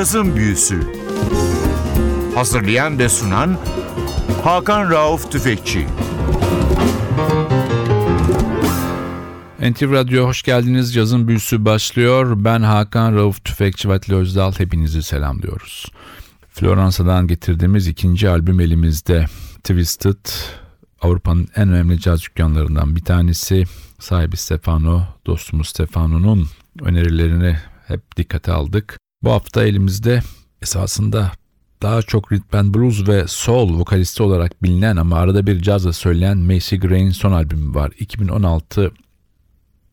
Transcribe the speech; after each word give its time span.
Cazın 0.00 0.36
Büyüsü 0.36 0.80
Hazırlayan 2.34 2.98
ve 2.98 3.08
sunan 3.08 3.58
Hakan 4.44 4.90
Rauf 4.90 5.32
Tüfekçi 5.32 5.86
NTV 9.60 9.92
Radyo 9.92 10.26
hoş 10.26 10.42
geldiniz. 10.42 10.94
Cazın 10.94 11.28
büyüsü 11.28 11.64
başlıyor. 11.64 12.44
Ben 12.44 12.62
Hakan 12.62 13.14
Rauf 13.14 13.44
Tüfekçi 13.44 13.88
Vatli 13.88 14.14
Özdal. 14.14 14.52
Hepinizi 14.52 15.02
selamlıyoruz. 15.02 15.86
Floransa'dan 16.50 17.26
getirdiğimiz 17.26 17.86
ikinci 17.86 18.28
albüm 18.28 18.60
elimizde. 18.60 19.26
Twisted, 19.64 20.26
Avrupa'nın 21.00 21.48
en 21.56 21.68
önemli 21.68 22.00
caz 22.00 22.22
dükkanlarından 22.22 22.96
bir 22.96 23.04
tanesi. 23.04 23.64
Sahibi 23.98 24.36
Stefano, 24.36 25.02
dostumuz 25.26 25.68
Stefano'nun 25.68 26.48
önerilerini 26.82 27.56
hep 27.86 28.16
dikkate 28.16 28.52
aldık. 28.52 29.00
Bu 29.22 29.30
hafta 29.30 29.64
elimizde 29.64 30.22
esasında 30.62 31.32
daha 31.82 32.02
çok 32.02 32.32
rhythm 32.32 32.56
and 32.56 32.74
blues 32.74 33.08
ve 33.08 33.24
soul 33.28 33.78
vokalisti 33.78 34.22
olarak 34.22 34.62
bilinen 34.62 34.96
ama 34.96 35.16
arada 35.16 35.46
bir 35.46 35.62
cazla 35.62 35.92
söyleyen 35.92 36.38
Macy 36.38 36.76
Gray'in 36.76 37.10
son 37.10 37.32
albümü 37.32 37.74
var. 37.74 37.90
2016 37.98 38.92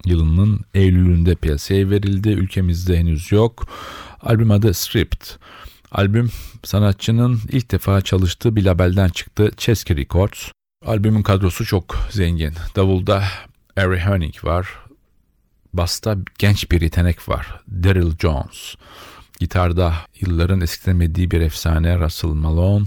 yılının 0.06 0.62
Eylül'ünde 0.74 1.36
piyasaya 1.36 1.90
verildi. 1.90 2.30
Ülkemizde 2.30 2.98
henüz 2.98 3.32
yok. 3.32 3.68
Albüm 4.22 4.52
adı 4.52 4.74
Stripped. 4.74 5.22
Albüm 5.92 6.32
sanatçının 6.64 7.40
ilk 7.52 7.72
defa 7.72 8.02
çalıştığı 8.02 8.56
bir 8.56 8.66
labelden 8.66 9.10
çıktı. 9.10 9.52
Chesky 9.58 10.02
Records. 10.02 10.52
Albümün 10.86 11.24
kadrosu 11.24 11.66
çok 11.66 11.98
zengin. 12.12 12.54
Davulda 12.76 13.24
Harry 13.76 14.06
Honig 14.06 14.44
var. 14.44 14.68
Basta 15.74 16.18
genç 16.38 16.72
bir 16.72 16.82
yetenek 16.82 17.30
var. 17.30 17.62
Daryl 17.84 18.18
Jones. 18.20 18.76
Gitarda 19.40 19.94
yılların 20.20 20.62
eskitemediği 20.62 21.32
bir 21.32 21.42
efsane 21.42 22.00
Russell 22.00 22.30
Malone. 22.30 22.86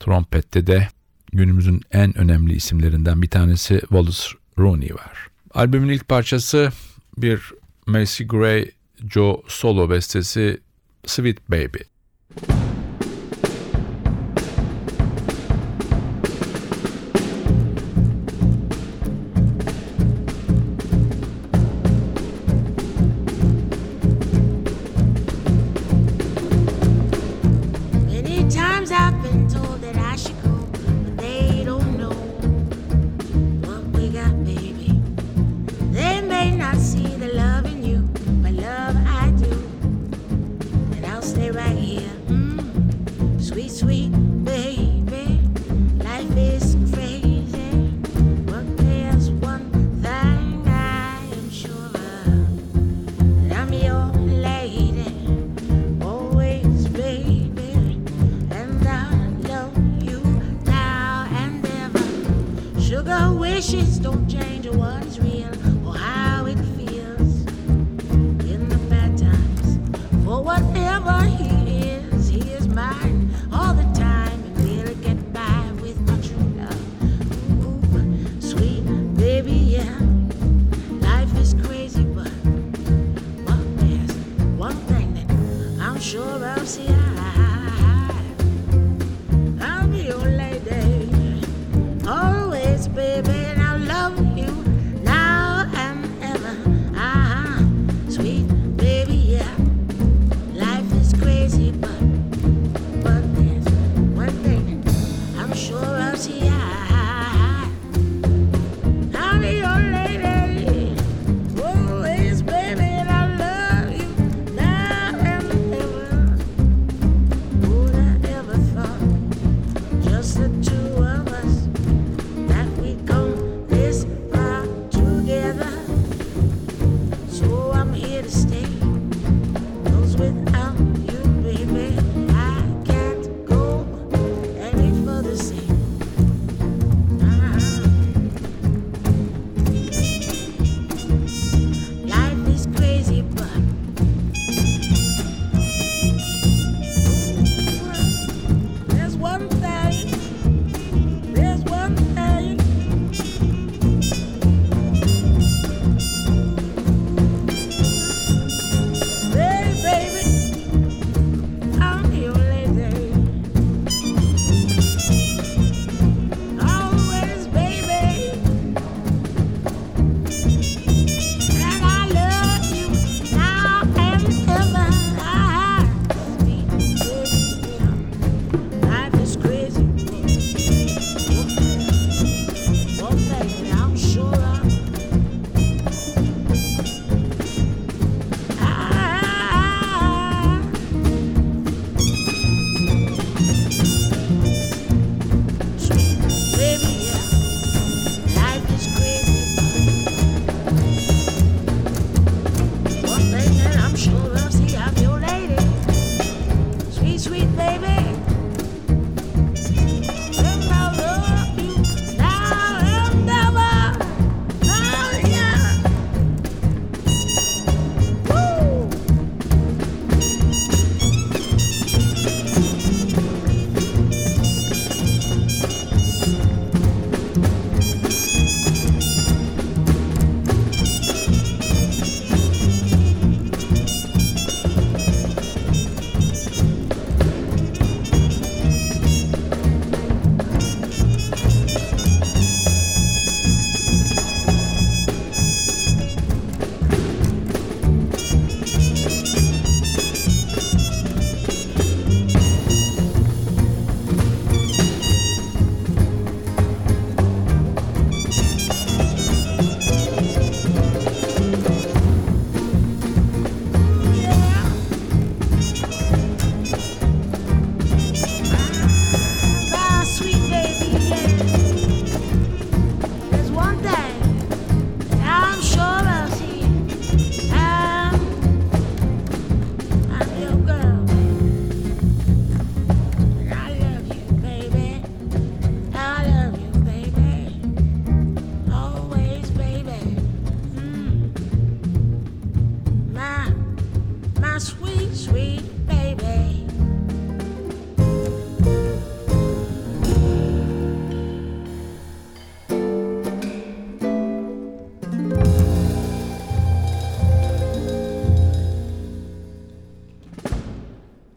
Trompette 0.00 0.66
de 0.66 0.88
günümüzün 1.32 1.82
en 1.92 2.18
önemli 2.18 2.52
isimlerinden 2.52 3.22
bir 3.22 3.30
tanesi 3.30 3.80
Wallace 3.80 4.22
Rooney 4.58 4.94
var. 4.94 5.26
Albümün 5.54 5.88
ilk 5.88 6.08
parçası 6.08 6.72
bir 7.18 7.52
Macy 7.86 8.24
Gray 8.24 8.70
Joe 9.10 9.42
solo 9.48 9.90
bestesi 9.90 10.60
Sweet 11.06 11.50
Baby. 11.50 11.78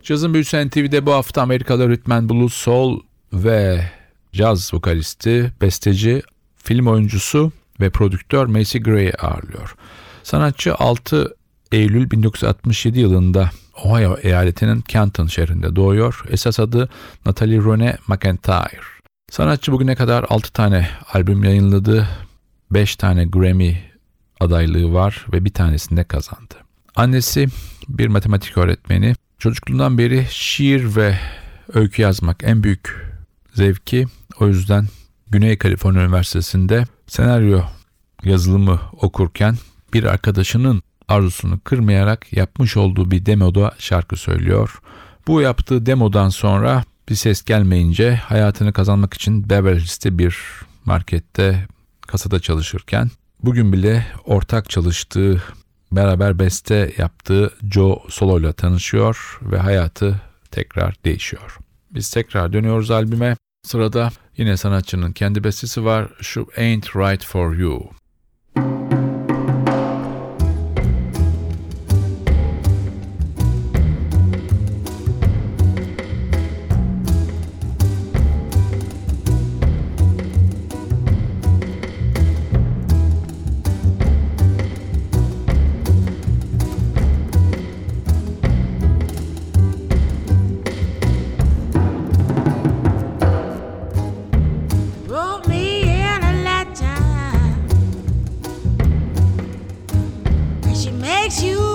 Cazın 0.04 0.34
Büyüsü 0.34 0.68
NTV'de 0.68 1.06
bu 1.06 1.14
hafta 1.14 1.42
Amerikalı 1.42 1.90
ritmen 1.90 2.30
blues, 2.30 2.54
soul 2.54 3.00
ve 3.34 3.92
caz 4.34 4.74
vokalisti, 4.74 5.54
besteci, 5.62 6.22
film 6.56 6.88
oyuncusu 6.88 7.52
ve 7.80 7.90
prodüktör 7.90 8.46
Macy 8.46 8.78
Gray'i 8.78 9.14
ağırlıyor. 9.14 9.76
Sanatçı 10.24 10.76
6 10.76 11.36
Eylül 11.72 12.12
1967 12.12 13.00
yılında 13.00 13.50
Ohio 13.84 14.18
eyaletinin 14.18 14.84
Canton 14.88 15.28
şehrinde 15.28 15.76
doğuyor. 15.76 16.24
Esas 16.30 16.60
adı 16.60 16.90
Natalie 17.26 17.58
Rone 17.58 17.98
McIntyre. 18.08 18.82
Sanatçı 19.32 19.72
bugüne 19.72 19.96
kadar 19.96 20.26
6 20.30 20.54
tane 20.54 20.88
albüm 21.14 21.44
yayınladı. 21.44 22.08
5 22.72 22.96
tane 22.96 23.26
Grammy 23.26 23.78
adaylığı 24.40 24.94
var 24.94 25.26
ve 25.34 25.46
bir 25.46 25.54
tanesinde 25.54 26.04
kazandı. 26.04 26.56
Annesi 26.96 27.48
bir 27.88 28.08
matematik 28.08 28.58
öğretmeni. 28.58 29.16
Çocukluğundan 29.44 29.98
beri 29.98 30.28
şiir 30.30 30.96
ve 30.96 31.20
öykü 31.74 32.02
yazmak 32.02 32.44
en 32.44 32.64
büyük 32.64 33.12
zevki. 33.54 34.06
O 34.40 34.48
yüzden 34.48 34.88
Güney 35.28 35.58
Kaliforniya 35.58 36.04
Üniversitesi'nde 36.04 36.86
senaryo 37.08 37.62
yazılımı 38.24 38.80
okurken 39.02 39.58
bir 39.94 40.04
arkadaşının 40.04 40.82
arzusunu 41.08 41.60
kırmayarak 41.60 42.34
yapmış 42.34 42.78
olduğu 42.78 43.12
bir 43.12 43.26
demoda 43.26 43.76
şarkı 43.80 44.16
söylüyor. 44.16 44.82
Bu 45.28 45.42
yaptığı 45.42 45.86
demodan 45.86 46.30
sonra 46.30 46.84
bir 47.10 47.16
ses 47.16 47.44
gelmeyince 47.44 48.16
hayatını 48.16 48.74
kazanmak 48.74 49.14
için 49.14 49.50
Beverly 49.50 49.80
Hills'te 49.80 50.18
bir 50.18 50.38
markette 50.86 51.68
kasada 52.08 52.40
çalışırken 52.40 53.12
bugün 53.44 53.74
bile 53.74 54.08
ortak 54.26 54.70
çalıştığı 54.70 55.44
beraber 55.96 56.40
beste 56.40 56.94
yaptığı 56.98 57.54
Joe 57.72 58.04
Solo 58.10 58.40
ile 58.40 58.54
tanışıyor 58.54 59.40
ve 59.42 59.58
hayatı 59.58 60.22
tekrar 60.52 60.96
değişiyor. 61.06 61.58
Biz 61.92 62.10
tekrar 62.10 62.54
dönüyoruz 62.54 62.92
albüme. 62.92 63.38
Sırada 63.64 64.10
yine 64.38 64.58
sanatçının 64.58 65.12
kendi 65.12 65.44
bestesi 65.44 65.86
var. 65.86 66.10
Şu 66.22 66.48
Ain't 66.58 66.96
Right 66.96 67.26
For 67.26 67.56
You. 67.56 67.90
Makes 101.24 101.42
you 101.42 101.73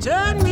Turn 0.00 0.42
me 0.42 0.49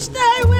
stay 0.00 0.44
with 0.48 0.59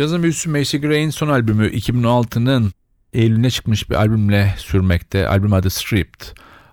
Cazın 0.00 0.22
büyüsü 0.22 0.50
Macy 0.50 0.76
Gray'in 0.76 1.10
son 1.10 1.28
albümü 1.28 1.68
2016'nın 1.68 2.72
Eylül'üne 3.12 3.50
çıkmış 3.50 3.90
bir 3.90 3.94
albümle 3.94 4.54
sürmekte. 4.58 5.28
Albüm 5.28 5.52
adı 5.52 5.70
Stripped. 5.70 6.20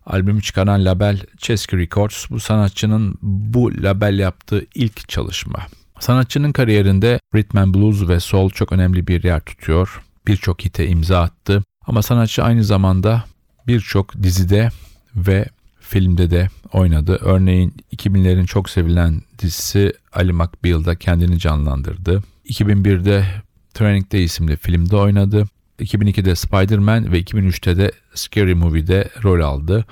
Albümü 0.06 0.42
çıkaran 0.42 0.86
label 0.86 1.22
Chesky 1.38 1.82
Records 1.82 2.30
bu 2.30 2.40
sanatçının 2.40 3.18
bu 3.22 3.84
label 3.84 4.20
yaptığı 4.20 4.66
ilk 4.76 5.10
çalışma. 5.10 5.68
Sanatçının 6.00 6.52
kariyerinde 6.52 7.20
rhythm 7.36 7.58
and 7.58 7.76
blues 7.76 8.08
ve 8.08 8.20
soul 8.20 8.50
çok 8.50 8.72
önemli 8.72 9.08
bir 9.08 9.24
yer 9.24 9.40
tutuyor. 9.40 10.02
Birçok 10.28 10.66
hite 10.66 10.88
imza 10.88 11.22
attı 11.22 11.64
ama 11.86 12.02
sanatçı 12.02 12.44
aynı 12.44 12.64
zamanda 12.64 13.24
birçok 13.68 14.24
dizide 14.24 14.70
ve 15.16 15.46
filmde 15.80 16.32
de 16.32 16.50
oynadı. 16.74 17.20
Örneğin 17.22 17.76
2000'lerin 17.96 18.46
çok 18.46 18.70
sevilen 18.70 19.22
dizisi 19.40 19.94
Ali 20.14 20.34
McBeal'da 20.34 20.96
kendini 20.96 21.40
canlandırdı. 21.40 22.24
2001'de 22.50 23.26
Training 23.74 24.12
Day 24.12 24.24
isimli 24.24 24.58
filmde 24.58 24.96
oynadı. 24.96 25.46
2002'de 25.80 26.36
Spider-Man 26.36 27.12
ve 27.12 27.22
2003'te 27.22 27.78
de 27.78 27.92
Scary 28.14 28.54
Movie'de 28.54 29.10
rol 29.24 29.40
aldı. 29.40 29.86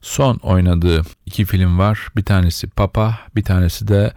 Son 0.00 0.36
oynadığı 0.36 1.02
iki 1.26 1.44
film 1.44 1.78
var. 1.78 2.08
Bir 2.16 2.24
tanesi 2.24 2.66
Papa, 2.66 3.18
bir 3.36 3.44
tanesi 3.44 3.88
de 3.88 4.12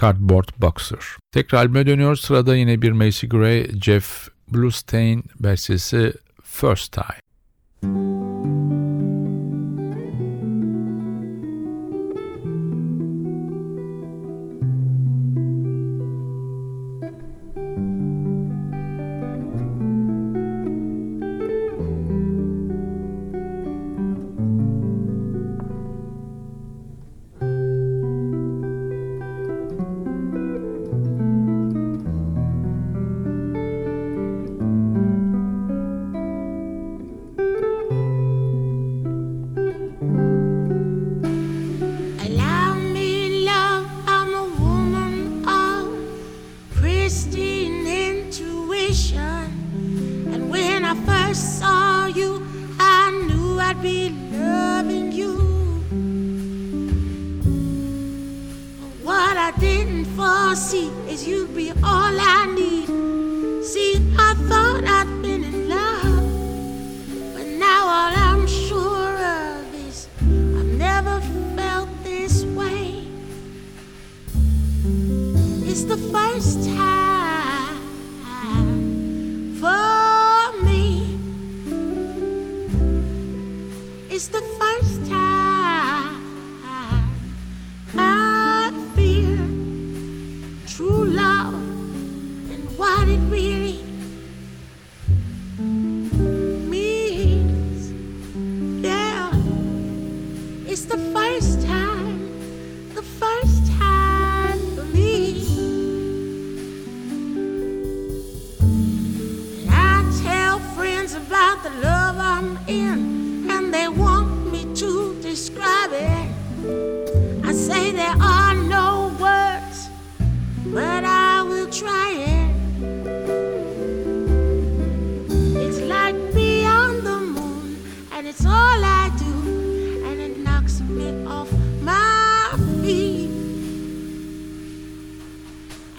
Cardboard 0.00 0.48
Boxer. 0.58 0.98
Tekrar 1.32 1.58
albüme 1.58 1.86
dönüyoruz. 1.86 2.20
Sırada 2.20 2.56
yine 2.56 2.82
bir 2.82 2.92
Macy 2.92 3.26
Gray, 3.26 3.70
Jeff 3.80 4.28
Bluestein 4.52 5.24
bestesi 5.40 6.12
First 6.42 6.92
Time. 6.92 8.13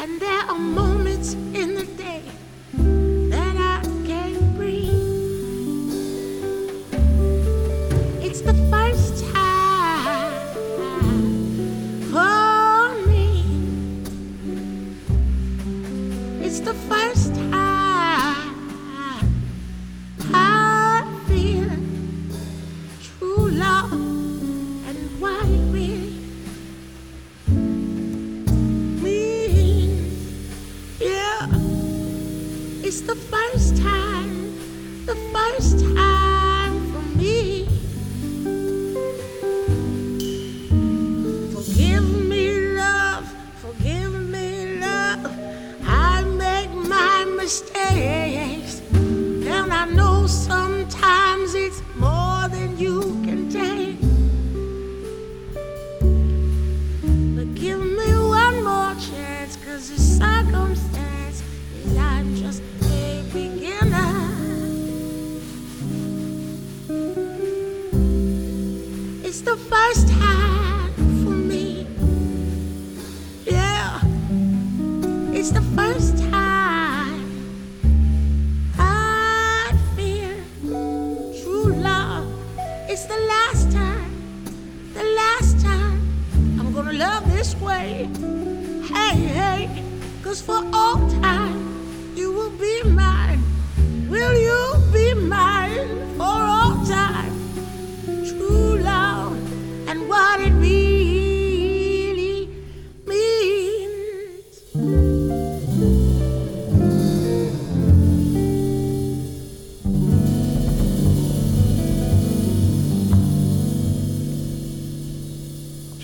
And 0.05 0.21
there 0.21 0.41
are 0.51 0.59
moments 0.59 1.33
in 1.33 1.73
the 1.73 1.83
day 1.97 2.21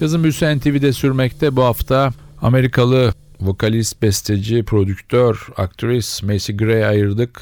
Cazın 0.01 0.23
Büyüsü 0.23 0.57
NTV'de 0.57 0.93
sürmekte 0.93 1.55
bu 1.55 1.63
hafta 1.63 2.11
Amerikalı 2.41 3.13
vokalist, 3.41 4.01
besteci, 4.01 4.63
prodüktör, 4.63 5.47
aktris 5.57 6.23
Macy 6.23 6.51
Gray 6.51 6.85
ayırdık. 6.85 7.41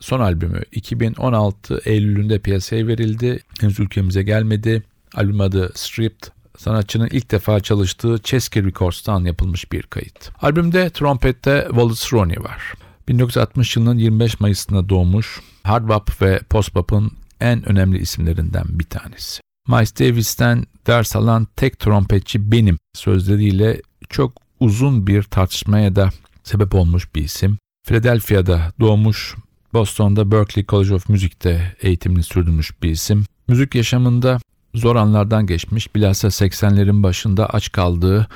Son 0.00 0.20
albümü 0.20 0.62
2016 0.72 1.80
Eylül'ünde 1.84 2.38
piyasaya 2.38 2.86
verildi. 2.86 3.40
Henüz 3.60 3.80
ülkemize 3.80 4.22
gelmedi. 4.22 4.82
Albüm 5.14 5.40
adı 5.40 5.72
Stripped. 5.74 6.28
Sanatçının 6.58 7.08
ilk 7.12 7.30
defa 7.30 7.60
çalıştığı 7.60 8.18
Chesky 8.24 8.66
Records'tan 8.66 9.24
yapılmış 9.24 9.72
bir 9.72 9.82
kayıt. 9.82 10.30
Albümde 10.42 10.90
trompette 10.90 11.64
Wallace 11.68 12.06
Roney 12.12 12.38
var. 12.38 12.74
1960 13.08 13.76
yılının 13.76 13.98
25 13.98 14.40
Mayıs'ında 14.40 14.88
doğmuş, 14.88 15.40
hard 15.62 15.88
bop 15.88 16.22
ve 16.22 16.40
post 16.50 16.74
bop'un 16.74 17.12
en 17.40 17.68
önemli 17.68 17.98
isimlerinden 17.98 18.64
bir 18.68 18.84
tanesi. 18.84 19.39
Miles 19.68 19.98
Davis'ten 19.98 20.64
ders 20.86 21.16
alan 21.16 21.46
tek 21.56 21.78
trompetçi 21.78 22.52
benim 22.52 22.78
sözleriyle 22.94 23.82
çok 24.08 24.32
uzun 24.60 25.06
bir 25.06 25.22
tartışmaya 25.22 25.96
da 25.96 26.10
sebep 26.44 26.74
olmuş 26.74 27.14
bir 27.14 27.22
isim. 27.22 27.58
Philadelphia'da 27.86 28.72
doğmuş, 28.80 29.34
Boston'da 29.72 30.30
Berklee 30.30 30.64
College 30.68 30.94
of 30.94 31.08
Music'te 31.08 31.76
eğitimini 31.82 32.22
sürdürmüş 32.22 32.82
bir 32.82 32.90
isim. 32.90 33.24
Müzik 33.48 33.74
yaşamında 33.74 34.38
zor 34.74 34.96
anlardan 34.96 35.46
geçmiş, 35.46 35.94
bilhassa 35.94 36.28
80'lerin 36.28 37.02
başında 37.02 37.50
aç 37.50 37.72
kaldığı, 37.72 38.28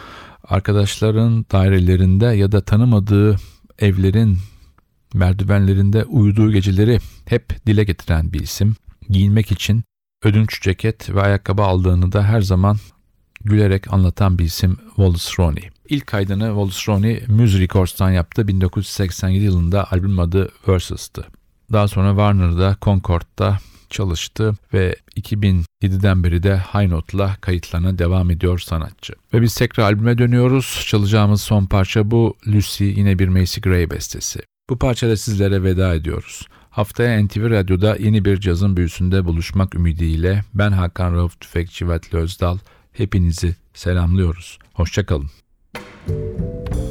arkadaşların 0.45 1.47
dairelerinde 1.53 2.27
ya 2.27 2.53
da 2.53 2.61
tanımadığı 2.61 3.37
evlerin 3.79 4.39
merdivenlerinde 5.15 6.05
uyuduğu 6.05 6.53
geceleri 6.53 6.99
hep 7.27 7.67
dile 7.67 7.85
getiren 7.85 8.33
bir 8.33 8.41
isim. 8.41 8.77
Giyinmek 9.11 9.53
için 9.53 9.85
ödünç 10.25 10.63
ceket 10.63 11.11
ve 11.11 11.23
ayakkabı 11.23 11.63
aldığını 11.63 12.13
da 12.13 12.25
her 12.25 12.41
zaman 12.41 12.77
gülerek 13.45 13.93
anlatan 13.93 14.39
bir 14.39 14.45
isim 14.45 14.77
Wallace 14.87 15.31
Roney. 15.39 15.71
İlk 15.89 16.07
kaydını 16.07 16.47
Wallace 16.47 16.93
Roney 16.93 17.23
Muse 17.29 17.59
Records'tan 17.59 18.11
yaptı 18.11 18.49
1987 18.49 19.45
yılında 19.45 19.93
albüm 19.93 20.19
adı 20.19 20.51
Versus'tı. 20.69 21.27
Daha 21.73 21.89
sonra 21.89 22.09
Warner'da, 22.09 22.77
Concord'da 22.83 23.59
çalıştı 23.91 24.55
ve 24.75 24.97
2007'den 25.17 26.25
beri 26.25 26.43
de 26.43 26.59
High 26.59 26.89
Note'la 26.89 27.37
kayıtlarına 27.41 27.99
devam 27.99 28.31
ediyor 28.31 28.59
sanatçı. 28.59 29.13
Ve 29.35 29.43
biz 29.43 29.55
tekrar 29.55 29.85
albüme 29.85 30.19
dönüyoruz. 30.19 30.85
Çalacağımız 30.89 31.43
son 31.43 31.67
parça 31.67 32.11
bu 32.11 32.37
Lucy 32.47 32.85
yine 32.85 33.19
bir 33.19 33.29
Macy 33.29 33.61
Gray 33.61 33.91
bestesi. 33.91 34.41
Bu 34.71 34.79
parçada 34.79 35.17
sizlere 35.17 35.63
veda 35.63 35.95
ediyoruz. 35.95 36.49
Haftaya 36.75 37.25
NTV 37.25 37.51
Radyo'da 37.51 37.97
yeni 37.97 38.25
bir 38.25 38.41
cazın 38.41 38.77
büyüsünde 38.77 39.25
buluşmak 39.25 39.75
ümidiyle 39.75 40.45
ben 40.55 40.73
Hakan 40.73 41.15
Rauf 41.15 41.41
Tüfekçi 41.41 41.89
ve 41.89 42.01
Özdal 42.13 42.59
hepinizi 42.93 43.57
selamlıyoruz. 43.75 44.59
Hoşçakalın. 44.73 45.31
Hey, 46.07 46.84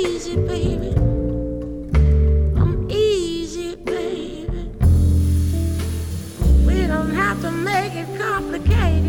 easy, 0.00 0.36
baby. 0.36 0.92
I'm 2.60 2.90
easy, 2.90 3.76
baby. 3.76 4.70
We 6.66 6.86
don't 6.86 7.14
have 7.14 7.40
to 7.42 7.50
make 7.50 7.94
it 7.94 8.08
complicated. 8.18 9.01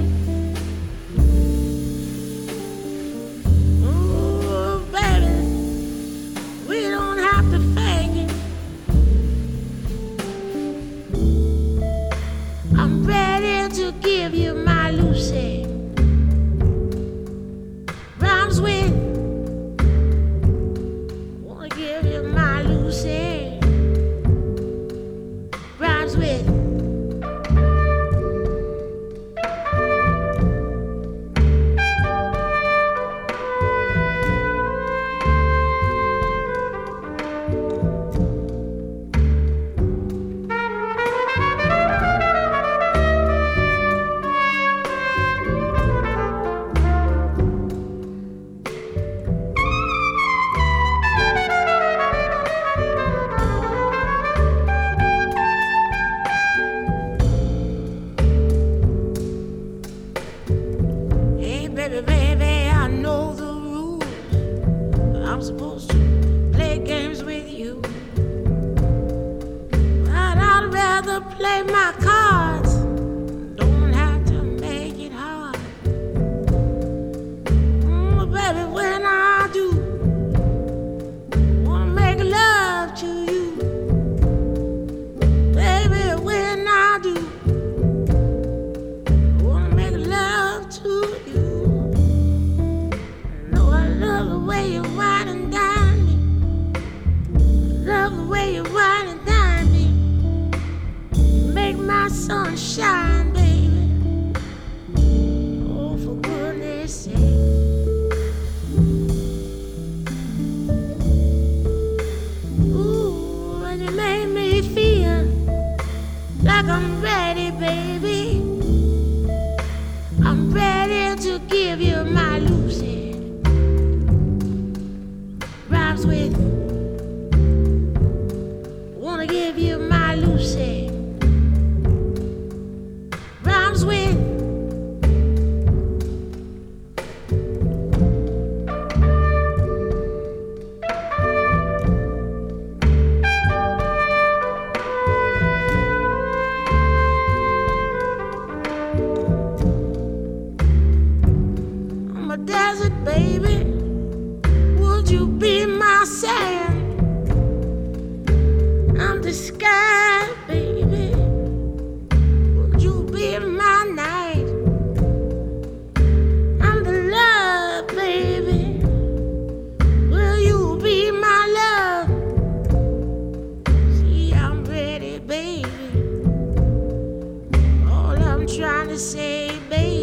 say, 178.97 179.57
baby. 179.69 180.02